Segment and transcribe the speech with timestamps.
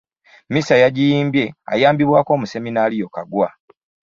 [0.49, 3.47] Mmisa yagiyimbye ayambibwako omuseminaliyo Kaggwa.